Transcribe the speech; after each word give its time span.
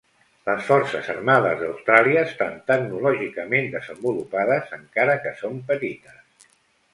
Les 0.49 0.61
Forces 0.67 1.09
Armades 1.13 1.59
d'Austràlia 1.59 2.23
estan 2.29 2.57
tecnològicament 2.71 3.69
desenvolupades 3.75 4.75
encara 4.79 5.19
que 5.27 5.35
són 5.43 5.63
petites. 5.71 6.51